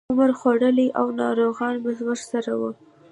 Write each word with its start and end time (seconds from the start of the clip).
عمر 0.09 0.31
خوړلي 0.39 0.87
او 0.99 1.05
ناروغان 1.19 1.75
به 1.83 1.91
ورسره 2.07 2.51
وو. 2.59 2.71